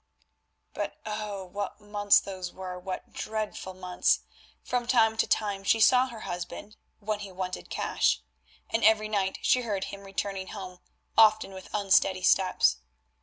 But 0.73 0.99
oh! 1.05 1.45
what 1.45 1.79
months 1.79 2.19
those 2.19 2.51
were, 2.51 2.79
what 2.79 3.13
dreadful 3.13 3.75
months! 3.75 4.21
From 4.63 4.87
time 4.87 5.15
to 5.17 5.27
time 5.27 5.63
she 5.63 5.79
saw 5.79 6.07
her 6.07 6.21
husband—when 6.21 7.19
he 7.19 7.31
wanted 7.31 7.69
cash—and 7.69 8.83
every 8.83 9.09
night 9.09 9.37
she 9.43 9.61
heard 9.61 9.83
him 9.83 10.01
returning 10.03 10.47
home, 10.47 10.79
often 11.15 11.53
with 11.53 11.69
unsteady 11.71 12.23
steps. 12.23 12.77